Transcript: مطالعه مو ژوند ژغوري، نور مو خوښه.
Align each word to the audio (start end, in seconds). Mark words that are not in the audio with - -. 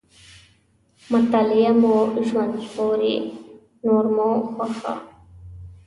مطالعه 1.11 1.71
مو 1.81 1.93
ژوند 2.27 2.53
ژغوري، 2.65 3.15
نور 3.85 4.05
مو 4.15 4.29
خوښه. 4.53 4.93